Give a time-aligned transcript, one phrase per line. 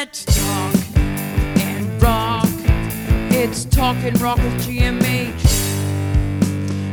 [0.00, 2.46] Let's talk and rock.
[3.32, 5.42] It's Talking Rock with GMH.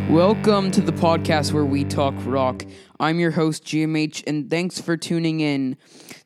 [0.09, 2.65] Welcome to the podcast where we talk rock.
[2.99, 5.77] I'm your host, GMH, and thanks for tuning in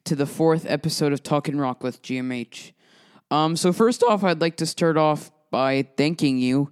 [0.05, 2.71] to the fourth episode of Talking Rock with GMH.
[3.29, 6.71] Um, so, first off, I'd like to start off by thanking you,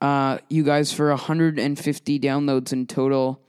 [0.00, 3.42] uh, you guys, for 150 downloads in total.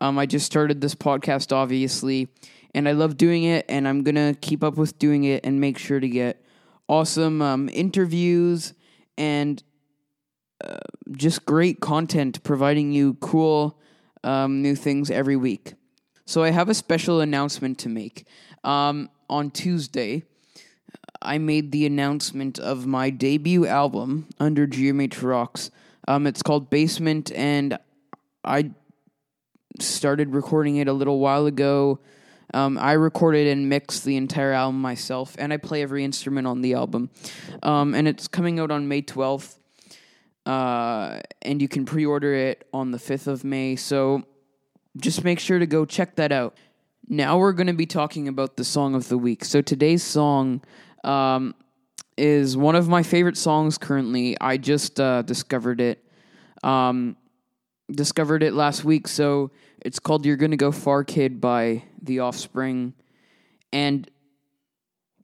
[0.00, 2.26] Um, I just started this podcast, obviously,
[2.78, 5.78] and I love doing it, and I'm gonna keep up with doing it and make
[5.78, 6.44] sure to get
[6.88, 8.72] awesome um, interviews
[9.16, 9.60] and
[10.64, 10.78] uh,
[11.10, 13.80] just great content, providing you cool
[14.22, 15.74] um, new things every week.
[16.24, 18.28] So I have a special announcement to make.
[18.62, 20.22] Um, on Tuesday,
[21.20, 25.72] I made the announcement of my debut album under GMH Rocks.
[26.06, 27.76] Um, it's called Basement, and
[28.44, 28.70] I
[29.80, 31.98] started recording it a little while ago.
[32.54, 36.62] Um, I recorded and mixed the entire album myself, and I play every instrument on
[36.62, 37.10] the album.
[37.62, 39.58] Um, and it's coming out on May 12th,
[40.46, 43.76] uh, and you can pre order it on the 5th of May.
[43.76, 44.24] So
[44.96, 46.56] just make sure to go check that out.
[47.06, 49.44] Now we're going to be talking about the song of the week.
[49.44, 50.62] So today's song
[51.04, 51.54] um,
[52.16, 54.36] is one of my favorite songs currently.
[54.40, 56.04] I just uh, discovered it.
[56.62, 57.16] Um,
[57.90, 59.08] discovered it last week.
[59.08, 59.50] So
[59.80, 62.94] it's called You're Gonna Go Far Kid by The Offspring.
[63.72, 64.10] And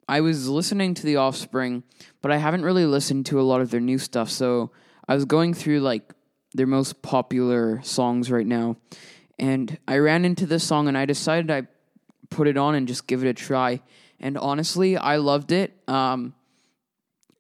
[0.09, 1.83] I was listening to The Offspring,
[2.21, 4.31] but I haven't really listened to a lot of their new stuff.
[4.31, 4.71] So
[5.09, 6.13] I was going through like
[6.53, 8.77] their most popular songs right now.
[9.39, 11.67] And I ran into this song and I decided I
[12.31, 13.81] put it on and just give it a try.
[14.21, 15.73] And honestly, I loved it.
[15.89, 16.35] Um,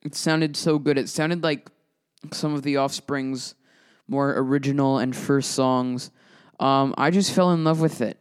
[0.03, 0.99] it sounded so good.
[0.99, 1.71] It sounded like
[2.33, 3.55] some of the Offspring's
[4.09, 6.11] more original and first songs.
[6.61, 8.21] Um, I just fell in love with it.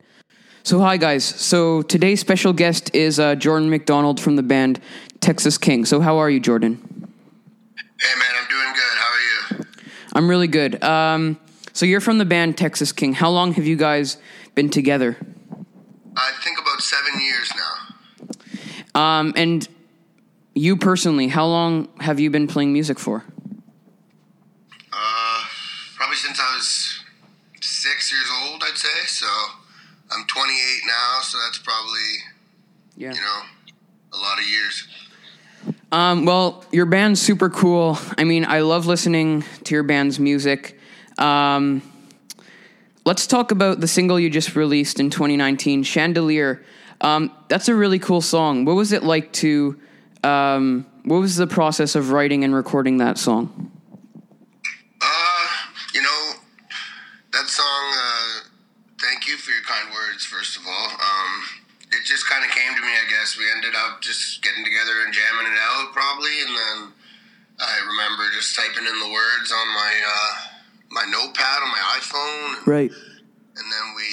[0.63, 1.25] So, hi guys.
[1.25, 4.79] So, today's special guest is uh, Jordan McDonald from the band
[5.19, 5.83] Texas King.
[5.83, 6.77] So, how are you, Jordan?
[7.99, 8.97] Hey man, I'm doing good.
[8.97, 9.65] How are you?
[10.13, 10.81] I'm really good.
[10.81, 11.37] Um,
[11.73, 13.13] so, you're from the band Texas King.
[13.13, 14.17] How long have you guys
[14.55, 15.17] been together?
[16.15, 19.01] I think about seven years now.
[19.01, 19.67] Um, and
[20.53, 23.25] you personally, how long have you been playing music for?
[24.93, 25.43] Uh,
[25.95, 26.99] probably since I was
[27.61, 29.05] six years old, I'd say.
[29.07, 29.25] So
[30.11, 32.09] I'm 28 now, so that's probably
[32.95, 33.13] Yeah.
[33.13, 33.41] you know
[34.13, 34.87] a lot of years.
[35.91, 37.97] Um, well, your band's super cool.
[38.17, 40.79] I mean, I love listening to your band's music.
[41.17, 41.81] Um,
[43.05, 46.63] let's talk about the single you just released in 2019, Chandelier.
[47.01, 48.65] Um, that's a really cool song.
[48.65, 49.79] What was it like to?
[50.23, 53.71] Um, what was the process of writing and recording that song?
[55.01, 55.47] Uh,
[55.93, 56.31] you know
[57.33, 57.93] that song.
[57.93, 58.47] Uh,
[59.01, 60.23] thank you for your kind words.
[60.23, 61.43] First of all, um,
[61.91, 62.87] it just kind of came to me.
[62.87, 66.77] I guess we ended up just getting together and jamming it out, probably, and then
[67.59, 70.31] I remember just typing in the words on my uh,
[70.91, 72.67] my notepad on my iPhone.
[72.67, 72.91] Right.
[72.91, 74.09] and then we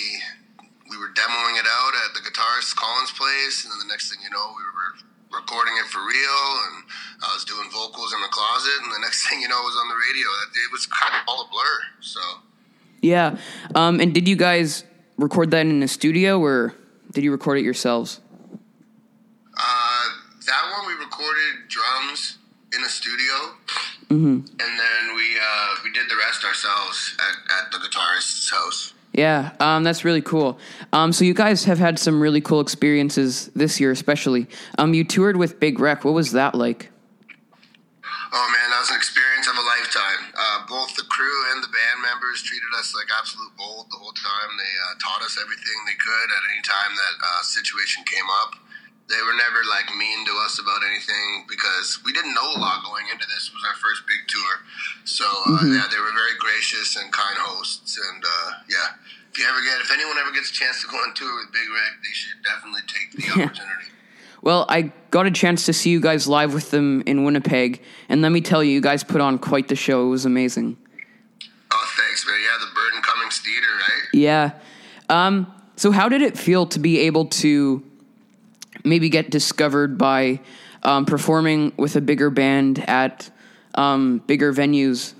[0.90, 4.18] we were demoing it out at the guitarist Colin's place, and then the next thing
[4.22, 6.86] you know, we were recording it for real, and
[7.22, 9.78] I was doing vocals in the closet, and the next thing you know, it was
[9.82, 10.26] on the radio.
[10.54, 11.76] It was kind of all a blur.
[12.00, 12.20] So
[13.02, 13.36] Yeah.
[13.74, 14.84] Um, and did you guys
[15.18, 16.74] record that in a studio, or
[17.12, 18.20] did you record it yourselves?
[19.58, 20.04] uh,
[20.46, 22.38] that one we recorded drums
[22.72, 23.34] in a studio,
[24.10, 24.42] Mm-hmm.
[24.42, 28.92] and then we uh, we did the rest ourselves at, at the guitarist's house.
[29.12, 30.58] Yeah, um, that's really cool.
[30.92, 34.46] Um, so you guys have had some really cool experiences this year, especially.
[34.78, 36.04] Um, you toured with Big Wreck.
[36.04, 36.90] What was that like?
[38.32, 40.22] Oh man, that was an experience of a lifetime.
[40.38, 44.14] Uh, both the crew and the band members treated us like absolute gold the whole
[44.14, 44.50] time.
[44.54, 48.54] They uh, taught us everything they could at any time that uh, situation came up.
[49.10, 52.84] They were never like mean to us about anything because we didn't know a lot
[52.86, 53.50] going into this.
[53.50, 54.52] It was our first big tour,
[55.02, 57.98] so uh, yeah, they were very gracious and kind hosts.
[57.98, 58.94] And uh, yeah,
[59.32, 61.50] if you ever get, if anyone ever gets a chance to go on tour with
[61.50, 63.90] Big Wreck, they should definitely take the opportunity.
[64.42, 68.22] Well, I got a chance to see you guys live with them in Winnipeg, and
[68.22, 70.06] let me tell you, you guys put on quite the show.
[70.06, 70.76] It was amazing.
[71.72, 72.36] Oh, thanks, man.
[72.40, 74.08] Yeah, the Burton Cummings Theater, right?
[74.14, 74.52] Yeah.
[75.08, 77.89] Um, so, how did it feel to be able to
[78.84, 80.40] maybe get discovered by
[80.82, 83.30] um, performing with a bigger band at
[83.74, 85.14] um, bigger venues?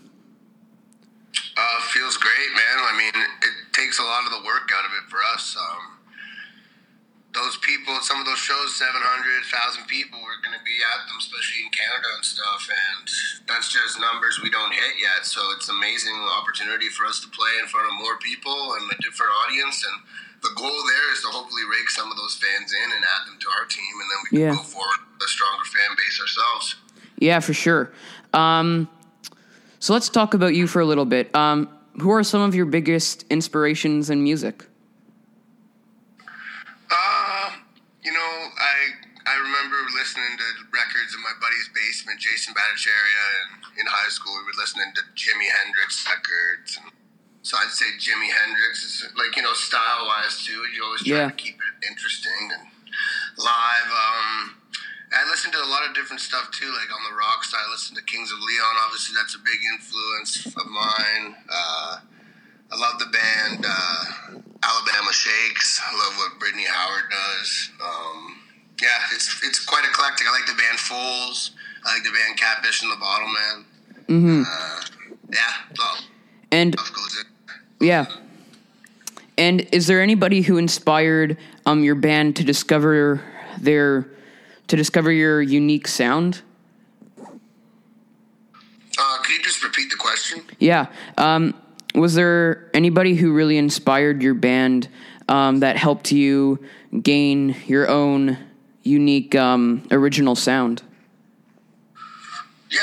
[1.56, 2.76] Uh, feels great, man.
[2.78, 5.56] I mean, it takes a lot of the work out of it for us.
[5.58, 6.00] Um,
[7.32, 11.18] those people, some of those shows, 700, 1,000 people, we're going to be at them,
[11.22, 12.66] especially in Canada and stuff.
[12.66, 13.06] And
[13.46, 15.22] that's just numbers we don't hit yet.
[15.22, 18.90] So it's an amazing opportunity for us to play in front of more people and
[18.90, 19.78] a different audience.
[19.86, 19.96] And
[20.42, 23.38] the goal there is to hopefully rake some of those fans in and add them
[23.40, 24.54] to our team, and then we can Yeah.
[24.56, 26.76] go forward with a stronger fan base ourselves.
[27.18, 27.92] Yeah, for sure.
[28.32, 28.88] Um,
[29.78, 31.34] so let's talk about you for a little bit.
[31.34, 31.68] Um,
[32.00, 34.64] who are some of your biggest inspirations in music?
[36.90, 37.50] Uh,
[38.02, 38.74] you know, I
[39.26, 44.32] I remember listening to records in my buddy's basement, Jason Bhattacharya, and in high school
[44.38, 46.78] we were listening to Jimi Hendrix records.
[46.82, 46.90] And
[47.42, 50.60] so I'd say Jimi Hendrix is like you know style wise too.
[50.74, 51.26] You always try Yeah.
[51.30, 52.68] to keep it interesting and
[53.38, 53.88] live.
[53.90, 54.56] Um,
[55.12, 57.60] I listened to a lot of different stuff too, like on the rock side.
[57.66, 58.74] I listened to Kings of Leon.
[58.86, 61.34] Obviously, that's a big influence of mine.
[61.50, 61.98] Uh,
[62.70, 64.04] I love the band uh,
[64.62, 65.80] Alabama Shakes.
[65.82, 67.70] I love what Brittany Howard does.
[67.82, 68.36] Um,
[68.80, 70.28] yeah, it's it's quite eclectic.
[70.28, 71.52] I like the band Fools.
[71.84, 73.64] I like the band Catfish and the Bottlemen.
[74.06, 74.42] Mm-hmm.
[74.46, 74.80] Uh,
[75.32, 75.96] yeah, well,
[76.52, 76.76] And
[77.80, 78.06] yeah,
[79.38, 83.22] and is there anybody who inspired um your band to discover
[83.58, 84.06] their
[84.68, 86.42] to discover your unique sound?
[88.98, 90.42] Uh, could you just repeat the question?
[90.58, 90.86] Yeah.
[91.16, 91.54] Um,
[91.94, 94.88] was there anybody who really inspired your band
[95.28, 96.62] um, that helped you
[97.02, 98.38] gain your own
[98.82, 100.82] unique um, original sound?
[102.70, 102.80] Yeah,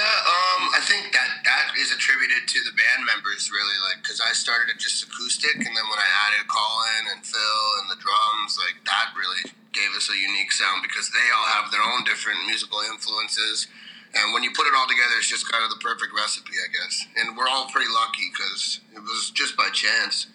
[4.27, 7.99] I started it just acoustic, and then when I added Colin and Phil and the
[8.03, 12.03] drums, like that really gave us a unique sound because they all have their own
[12.03, 13.67] different musical influences.
[14.15, 16.67] And when you put it all together, it's just kind of the perfect recipe, I
[16.71, 17.07] guess.
[17.17, 20.27] And we're all pretty lucky because it was just by chance.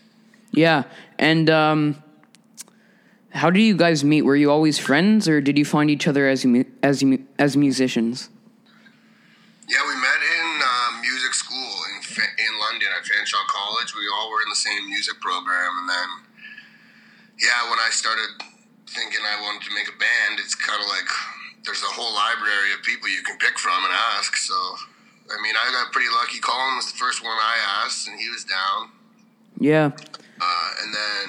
[0.52, 0.84] Yeah.
[1.18, 2.02] And um,
[3.30, 4.22] how did you guys meet?
[4.22, 6.46] Were you always friends, or did you find each other as
[6.82, 7.02] as
[7.38, 8.28] as musicians?
[9.68, 13.94] Yeah, we met in uh, music school in Fa- in London at Fanshawe College.
[13.94, 16.08] We all were in the same music program, and then
[17.40, 18.28] yeah, when I started
[18.92, 21.08] thinking I wanted to make a band, it's kind of like
[21.64, 24.36] there's a whole library of people you can pick from and ask.
[24.36, 24.52] So,
[25.32, 26.38] I mean, I got pretty lucky.
[26.44, 28.92] Colin was the first one I asked, and he was down.
[29.58, 29.88] Yeah.
[30.42, 31.26] Uh, and then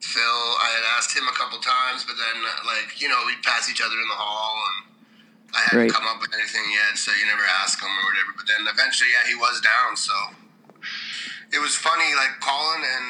[0.00, 0.22] Phil,
[0.64, 3.82] I had asked him a couple times, but then like you know we'd pass each
[3.84, 4.76] other in the hall, and
[5.52, 5.92] I hadn't Right.
[5.92, 8.32] come up with anything yet, so you never ask him or whatever.
[8.38, 9.96] But then eventually, yeah, he was down.
[9.98, 10.14] So
[11.52, 12.14] it was funny.
[12.14, 13.06] Like Colin and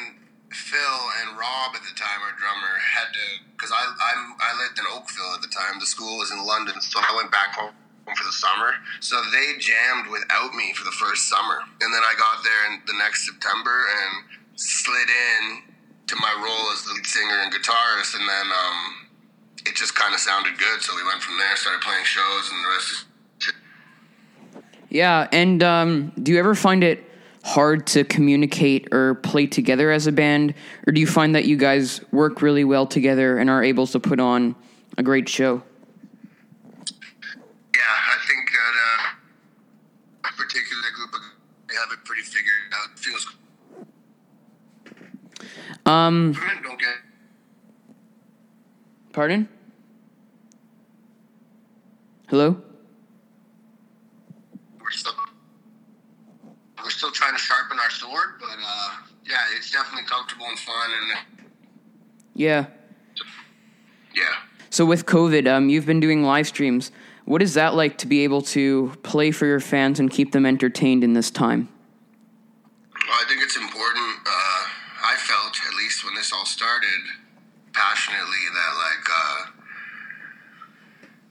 [0.51, 4.79] Phil and Rob at the time, our drummer, had to because I I'm, I lived
[4.79, 5.79] in Oakville at the time.
[5.79, 7.75] The school was in London, so I went back home
[8.05, 8.73] for the summer.
[8.99, 12.81] So they jammed without me for the first summer, and then I got there in
[12.87, 14.13] the next September and
[14.55, 15.69] slid in
[16.07, 18.79] to my role as the lead singer and guitarist, and then um,
[19.67, 20.81] it just kind of sounded good.
[20.81, 23.05] So we went from there, started playing shows, and the rest is.
[24.89, 25.27] Yeah.
[25.31, 27.08] And um, do you ever find it
[27.43, 30.53] hard to communicate or play together as a band,
[30.85, 33.99] or do you find that you guys work really well together and are able to
[33.99, 34.55] put on
[34.97, 35.63] a great show?
[37.75, 38.73] Yeah, I think that
[40.25, 41.21] uh, a particular group of
[41.69, 42.89] they have it pretty figured out.
[42.91, 43.27] It feels.
[45.85, 46.33] Um,
[46.63, 46.95] Don't get.
[49.13, 49.47] pardon?
[52.27, 52.61] Hello?
[54.81, 55.13] We're still.
[56.83, 57.39] We're still trying to
[57.79, 58.91] sharpen our sword, but uh,
[59.25, 61.47] yeah, it's definitely comfortable and fun, and
[62.33, 62.67] Yeah.
[64.15, 64.23] yeah.
[64.69, 66.91] So with COVID, um, you've been doing live streams.
[67.25, 70.45] What is that like to be able to play for your fans and keep them
[70.45, 71.69] entertained in this time?
[73.07, 74.17] Well, I think it's important.
[74.25, 74.61] Uh,
[75.05, 77.01] I felt, at least when this all started,
[77.73, 79.45] passionately that like, uh,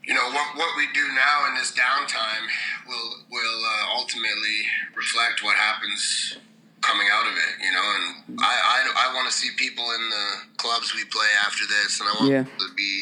[0.03, 2.47] you know, what what we do now in this downtime
[2.87, 4.65] will will uh, ultimately
[4.99, 6.37] reflect what happens
[6.81, 7.53] coming out of it.
[7.65, 10.27] You know, and I I, I want to see people in the
[10.57, 12.43] clubs we play after this, and I want Yeah.
[12.43, 12.93] to be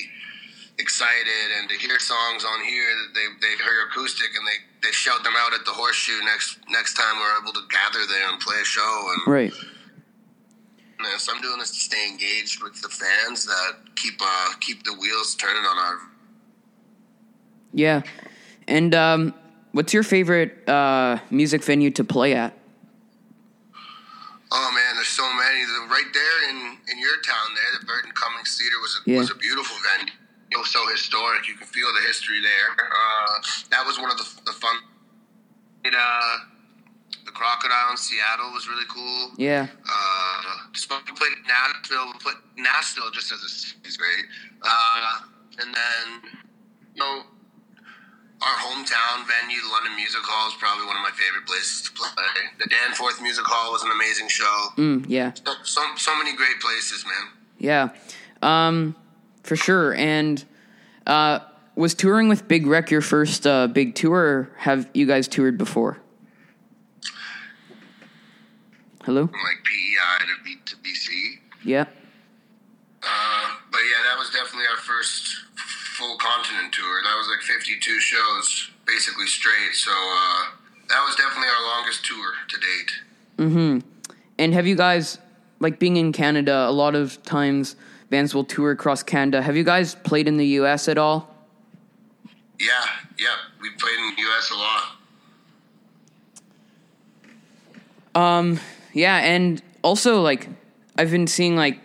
[0.79, 4.91] excited and to hear songs on here that they they hear acoustic and they they
[4.93, 8.39] shout them out at the horseshoe next next time we're able to gather there and
[8.39, 9.51] play a show and Right.
[11.01, 14.83] uh, so I'm doing this to stay engaged with the fans that keep uh keep
[14.83, 15.97] the wheels turning on our
[17.73, 18.03] Yeah.
[18.67, 19.33] And um,
[19.77, 22.51] what's your favorite uh, music venue to play at?
[24.49, 26.57] oh man there's so many The- right there in
[26.91, 29.17] in your town there the Burton Cummings Theater was a, Yeah.
[29.19, 30.13] was a beautiful venue
[30.51, 33.35] it was so historic you can feel the history there uh
[33.71, 34.75] that was one of the, the fun
[35.83, 36.37] it, uh
[37.25, 39.67] the crocodile in Seattle was really cool Yeah.
[39.83, 42.07] Uh, just we played Nashville.
[42.13, 43.51] We played Nashville just as a
[43.87, 44.25] is great.
[44.63, 45.19] Uh,
[45.59, 46.05] and then,
[46.95, 47.23] you know,
[48.41, 51.91] our hometown venue, the London Music Hall, is probably one of my favorite places to
[51.93, 52.07] play.
[52.59, 54.67] The Danforth Music Hall was an amazing show.
[54.77, 55.33] Mm, yeah.
[55.33, 57.31] So, so, so many great places, man.
[57.57, 57.89] Yeah.
[58.41, 58.95] Um,
[59.43, 59.95] for sure.
[59.95, 60.43] And
[61.07, 61.39] uh,
[61.75, 64.19] was touring with Big Wreck your first uh, big tour?
[64.19, 65.99] Or have you guys toured before?
[69.03, 69.25] Hello?
[69.25, 71.39] From like PEI to, B- to BC.
[71.65, 71.85] Yeah.
[73.01, 75.46] Uh, but yeah, that was definitely our first
[75.97, 77.01] full continent tour.
[77.03, 79.73] That was like 52 shows, basically straight.
[79.73, 80.43] So uh,
[80.89, 82.91] that was definitely our longest tour to date.
[83.37, 83.79] Mm-hmm.
[84.37, 85.17] And have you guys,
[85.59, 87.75] like being in Canada, a lot of times
[88.09, 89.41] bands will tour across Canada.
[89.41, 90.87] Have you guys played in the U.S.
[90.87, 91.33] at all?
[92.59, 92.85] Yeah,
[93.17, 93.35] yeah.
[93.61, 94.51] We played in the U.S.
[94.51, 94.83] a lot.
[98.15, 98.59] Um,
[98.93, 100.49] yeah, and also like
[100.97, 101.79] I've been seeing like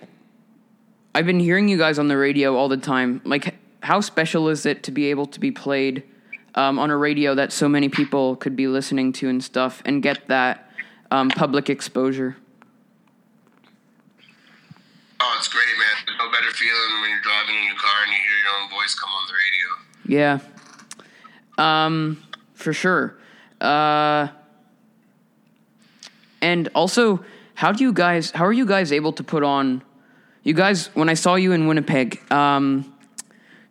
[1.14, 3.20] I've been hearing you guys on the radio all the time.
[3.24, 6.04] Like, how special is it to be able to be played
[6.54, 10.02] um, on a radio that so many people could be listening to and stuff, and
[10.02, 10.70] get that
[11.10, 12.36] um, public exposure?
[15.20, 16.04] Oh, it's great, man.
[16.06, 18.70] There's no better feeling when you're driving in your car and you hear your own
[18.70, 19.34] voice come on the
[20.08, 20.40] radio.
[21.58, 22.22] Yeah, um,
[22.54, 23.16] for sure.
[23.60, 24.28] Uh,
[26.40, 27.24] and also,
[27.54, 28.30] how do you guys?
[28.32, 29.82] How are you guys able to put on?
[30.42, 32.91] You guys, when I saw you in Winnipeg, um,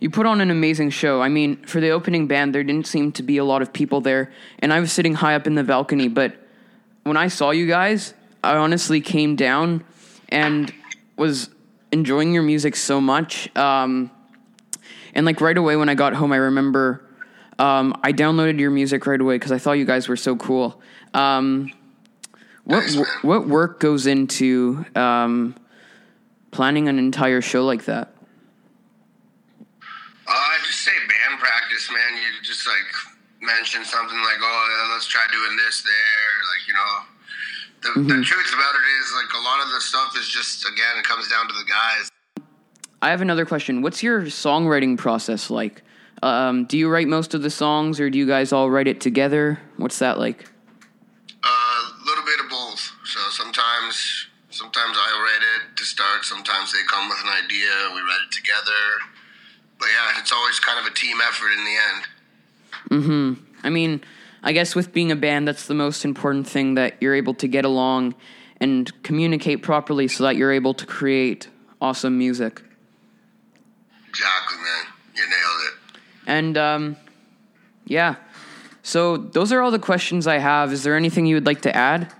[0.01, 1.21] you put on an amazing show.
[1.21, 4.01] I mean, for the opening band, there didn't seem to be a lot of people
[4.01, 6.09] there, and I was sitting high up in the balcony.
[6.09, 6.35] But
[7.03, 9.85] when I saw you guys, I honestly came down
[10.29, 10.73] and
[11.17, 11.49] was
[11.91, 13.55] enjoying your music so much.
[13.55, 14.11] Um,
[15.13, 17.05] and like right away when I got home, I remember
[17.59, 20.81] um, I downloaded your music right away because I thought you guys were so cool.
[21.13, 21.71] Um,
[22.63, 22.83] what
[23.21, 25.55] what work goes into um,
[26.49, 28.15] planning an entire show like that?
[30.27, 32.17] Uh, I just say band practice, man.
[32.17, 36.93] You just like mention something like, "Oh, let's try doing this there." Like you know,
[37.81, 40.97] the, the truth about it is like a lot of the stuff is just again
[40.97, 42.09] it comes down to the guys.
[43.01, 43.81] I have another question.
[43.81, 45.83] What's your songwriting process like?
[46.21, 49.01] Um, do you write most of the songs, or do you guys all write it
[49.01, 49.59] together?
[49.77, 50.43] What's that like?
[50.43, 52.91] A uh, little bit of both.
[53.05, 56.23] So sometimes, sometimes I write it to start.
[56.23, 57.73] Sometimes they come with an idea.
[57.95, 58.83] We write it together.
[59.79, 62.05] But yeah, it's always kind of a team effort in the end.
[62.89, 63.33] Mm-hmm.
[63.63, 64.01] I mean,
[64.43, 67.47] I guess with being a band, that's the most important thing that you're able to
[67.47, 68.15] get along
[68.59, 71.49] and communicate properly so that you're able to create
[71.79, 72.61] awesome music.
[74.09, 74.85] Exactly, man.
[75.15, 75.99] You nailed it.
[76.27, 76.97] And um,
[77.85, 78.15] yeah,
[78.83, 80.71] so those are all the questions I have.
[80.73, 82.11] Is there anything you would like to add?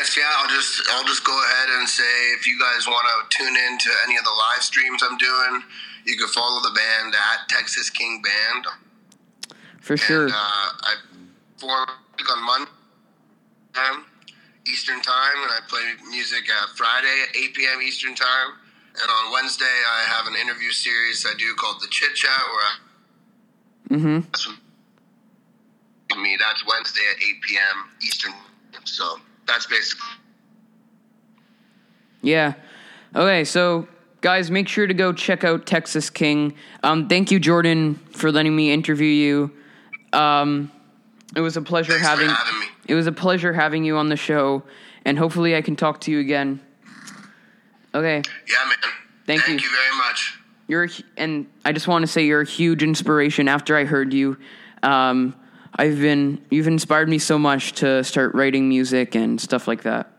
[0.00, 0.32] Guess yeah.
[0.38, 3.76] I'll just I'll just go ahead and say if you guys want to tune in
[3.76, 5.62] to any of the live streams I'm doing,
[6.06, 8.64] you can follow the band at Texas King Band.
[9.82, 10.28] For sure.
[10.28, 10.94] Uh, I
[11.52, 11.86] perform
[12.32, 12.70] on Monday
[13.74, 14.06] time,
[14.66, 17.82] Eastern Time, and I play music at Friday at 8 p.m.
[17.82, 18.56] Eastern Time.
[19.02, 22.64] And on Wednesday, I have an interview series I do called the Chit Chat, where
[22.64, 24.20] I mm-hmm.
[24.20, 24.48] that's
[26.16, 26.38] me.
[26.40, 27.90] That's Wednesday at 8 p.m.
[28.02, 28.32] Eastern.
[28.84, 30.06] So that's basically.
[32.22, 32.54] Yeah.
[33.14, 33.88] Okay, so
[34.20, 36.54] guys, make sure to go check out Texas King.
[36.82, 39.50] Um, thank you, Jordan, for letting me interview you.
[40.18, 40.70] Um,
[41.34, 42.28] it was a pleasure having.
[42.28, 42.66] having me.
[42.88, 44.62] It was a pleasure having you on the show,
[45.04, 46.60] and hopefully, I can talk to you again.
[47.94, 48.76] Okay, Yeah, man.
[49.26, 49.68] Thank Thank you.
[49.68, 50.38] you very much.
[50.68, 53.48] you're and I just want to say you're a huge inspiration.
[53.48, 54.36] After I heard you,
[54.82, 55.34] um,
[55.76, 60.10] I've been you've inspired me so much to start writing music and stuff like that.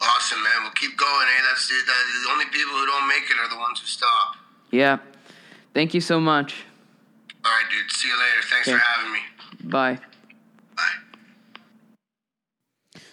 [0.00, 0.62] Awesome, man.
[0.62, 1.42] We'll keep going, eh?
[1.48, 1.86] That's it.
[1.86, 4.36] That, the only people who don't make it are the ones who stop.
[4.70, 4.98] Yeah,
[5.74, 6.64] thank you so much.
[7.44, 7.90] All right, dude.
[7.90, 8.42] See you later.
[8.48, 8.78] Thanks Okay.
[8.78, 9.18] for having me.
[9.64, 9.98] Bye.
[10.76, 10.82] Bye.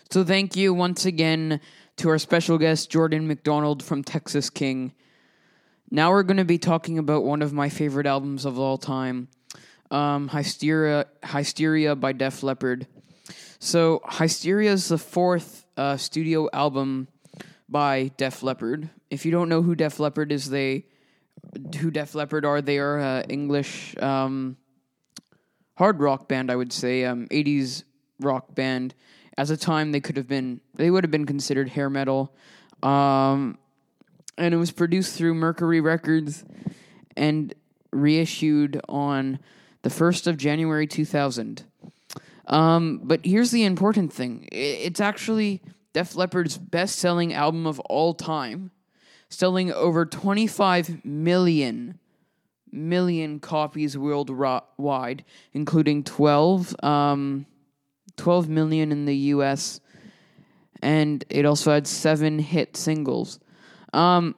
[0.09, 1.59] So thank you once again
[1.97, 4.93] to our special guest Jordan McDonald from Texas King.
[5.91, 9.27] Now we're going to be talking about one of my favorite albums of all time,
[9.91, 12.87] um, Hysteria, Hysteria by Def Leppard.
[13.59, 17.07] So Hysteria is the fourth uh, studio album
[17.69, 18.89] by Def Leppard.
[19.09, 20.85] If you don't know who Def Leppard is, they
[21.79, 22.61] who Def Leppard are.
[22.61, 24.57] They are uh, English um,
[25.77, 27.83] hard rock band, I would say, um, 80s
[28.19, 28.95] rock band.
[29.37, 32.35] As a time, they could have been, they would have been considered hair metal.
[32.81, 33.57] Um,
[34.37, 36.43] and it was produced through Mercury Records
[37.15, 37.53] and
[37.91, 39.39] reissued on
[39.87, 41.63] the 1st of January 2000.
[42.47, 45.61] Um, but here's the important thing it's actually
[45.93, 48.71] Def Leppard's best selling album of all time,
[49.29, 51.99] selling over 25 million
[52.69, 57.45] million copies worldwide, including 12, um,
[58.17, 59.79] 12 million in the US,
[60.81, 63.39] and it also had seven hit singles.
[63.93, 64.35] Um,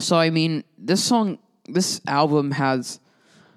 [0.00, 2.98] so, I mean, this song, this album has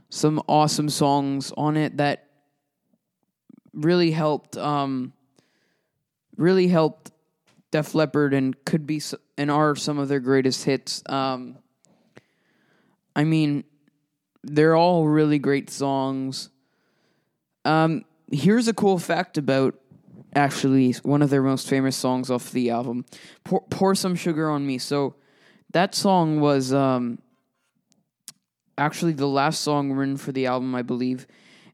[0.10, 2.28] some awesome songs on it that
[3.74, 5.14] really helped, um,
[6.36, 7.12] really helped
[7.72, 9.02] Def Leppard and could be
[9.38, 11.04] and are some of their greatest hits.
[11.08, 11.58] Um,
[13.16, 13.64] I mean,
[14.44, 16.50] they're all really great songs.
[17.66, 19.76] Um, here's a cool fact about
[20.36, 23.06] actually one of their most famous songs off the album,
[23.44, 25.16] "Pour, Pour Some Sugar on Me." So
[25.72, 27.20] that song was um,
[28.78, 31.28] actually the last song written for the album, I believe.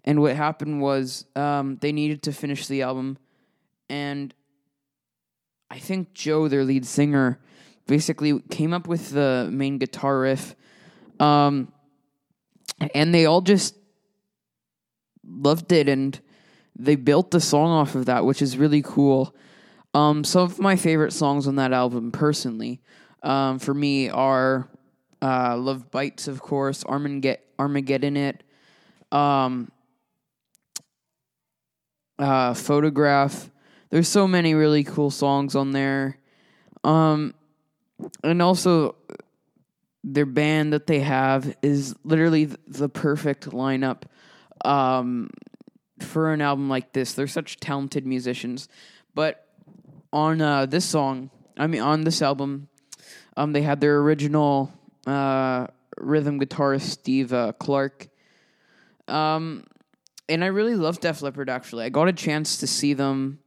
[0.03, 3.17] And what happened was um, they needed to finish the album,
[3.89, 4.33] and
[5.69, 7.39] I think Joe, their lead singer,
[7.87, 10.55] basically came up with the main guitar riff.
[11.19, 11.71] Um,
[12.93, 13.75] and they all just
[15.25, 16.19] loved it and
[16.75, 19.35] they built the song off of that, which is really cool.
[19.93, 22.81] Um, some of my favorite songs on that album, personally,
[23.21, 24.69] um, for me are
[25.23, 28.43] uh, Love Bites, of course, Armageddon, Armageddon It,
[29.11, 29.71] um,
[32.19, 33.49] uh, Photograph.
[33.89, 36.17] There's so many really cool songs on there.
[36.83, 37.35] Um,
[38.21, 38.95] and also,
[40.03, 44.01] their band that they have is literally the perfect lineup
[44.65, 45.29] um,
[46.01, 47.13] for an album like this.
[47.13, 48.67] They're such talented musicians.
[49.15, 49.47] But
[50.11, 52.67] on uh, this song, I mean, on this album,
[53.37, 54.73] um, they had their original
[55.07, 55.67] uh,
[55.97, 58.07] rhythm guitarist, Steve uh, Clark.
[59.07, 59.65] Um,
[60.29, 61.85] and I really love Def Leppard, actually.
[61.85, 63.39] I got a chance to see them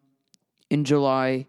[0.71, 1.47] in July,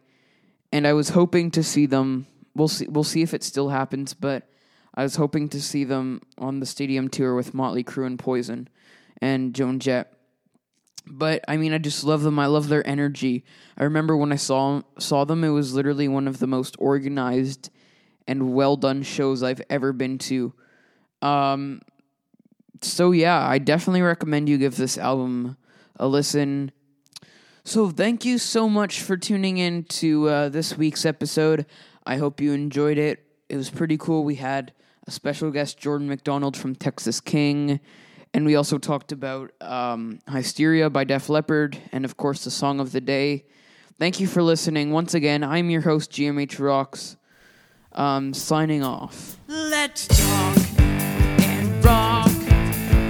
[0.72, 2.28] and I was hoping to see them.
[2.56, 2.88] We'll see.
[2.88, 4.50] We'll see if it still happens, but
[4.96, 8.68] I was hoping to see them on the stadium tour with Motley Crue and Poison
[9.22, 10.14] and Joan Jett.
[11.06, 12.40] But I mean, I just love them.
[12.40, 13.46] I love their energy.
[13.78, 17.70] I remember when I saw saw them, it was literally one of the most organized
[18.28, 20.54] and well done shows I've ever been to.
[21.22, 21.82] Um,
[22.82, 25.58] so yeah, I definitely recommend you give this album
[25.96, 26.72] a listen.
[27.64, 31.66] So thank you so much for tuning in to uh, this week's episode.
[32.06, 33.26] I hope you enjoyed it.
[33.50, 34.24] It was pretty cool.
[34.24, 34.74] We had
[35.06, 37.80] a special guest, Jordan McDonald from Texas King.
[38.34, 42.80] And we also talked about um, Hysteria by Def Leppard and, of course, the song
[42.80, 43.46] of the day.
[44.00, 44.92] Thank you for listening.
[44.92, 47.18] Once again, I'm your host, GMH Rocks,
[47.98, 49.38] um, signing off.
[49.48, 52.32] Let's talk and rock.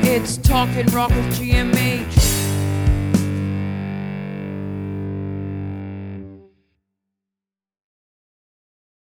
[0.10, 2.27] It's Talk and Rock with GMH.